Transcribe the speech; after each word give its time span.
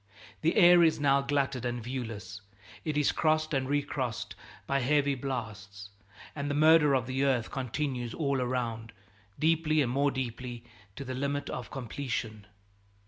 The 0.41 0.55
air 0.55 0.81
is 0.81 0.99
now 0.99 1.21
glutted 1.21 1.63
and 1.63 1.79
viewless, 1.79 2.41
it 2.83 2.97
is 2.97 3.11
crossed 3.11 3.53
and 3.53 3.69
recrossed 3.69 4.33
by 4.65 4.79
heavy 4.79 5.13
blasts, 5.13 5.91
and 6.35 6.49
the 6.49 6.55
murder 6.55 6.95
of 6.95 7.05
the 7.05 7.23
earth 7.23 7.51
continues 7.51 8.15
all 8.15 8.41
around, 8.41 8.93
deeply 9.37 9.79
and 9.79 9.91
more 9.91 10.09
deeply, 10.09 10.63
to 10.95 11.05
the 11.05 11.13
limit 11.13 11.51
of 11.51 11.69
completion. 11.69 12.47